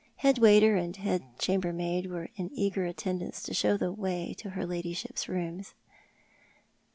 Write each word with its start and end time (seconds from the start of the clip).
Head 0.15 0.39
waiter 0.39 0.77
and 0.77 0.95
head 0.97 1.37
chamber 1.37 1.71
maid 1.71 2.07
were 2.09 2.29
in 2.35 2.49
eager 2.55 2.87
attendance 2.87 3.43
to 3.43 3.53
show 3.53 3.77
the 3.77 3.91
way 3.91 4.33
to 4.39 4.49
her 4.57 4.65
ladyship's 4.65 5.29
rooms. 5.29 5.75